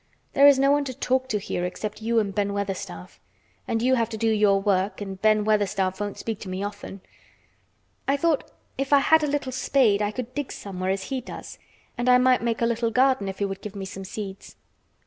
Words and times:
There 0.33 0.47
is 0.47 0.57
no 0.57 0.71
one 0.71 0.83
to 0.85 0.95
talk 0.95 1.27
to 1.29 1.37
here 1.37 1.63
except 1.63 2.01
you 2.01 2.17
and 2.17 2.33
Ben 2.33 2.53
Weatherstaff. 2.53 3.19
And 3.67 3.83
you 3.83 3.93
have 3.93 4.09
to 4.09 4.17
do 4.17 4.31
your 4.31 4.59
work 4.59 4.99
and 4.99 5.21
Ben 5.21 5.45
Weatherstaff 5.45 6.01
won't 6.01 6.17
speak 6.17 6.39
to 6.39 6.49
me 6.49 6.63
often. 6.63 7.01
I 8.07 8.17
thought 8.17 8.49
if 8.79 8.93
I 8.93 8.97
had 8.99 9.21
a 9.23 9.27
little 9.27 9.51
spade 9.51 10.01
I 10.01 10.09
could 10.09 10.33
dig 10.33 10.51
somewhere 10.51 10.89
as 10.89 11.03
he 11.09 11.21
does, 11.21 11.59
and 11.99 12.09
I 12.09 12.17
might 12.17 12.41
make 12.41 12.63
a 12.63 12.65
little 12.65 12.89
garden 12.89 13.29
if 13.29 13.37
he 13.37 13.45
would 13.45 13.61
give 13.61 13.75
me 13.75 13.85
some 13.85 14.03
seeds." 14.03 14.55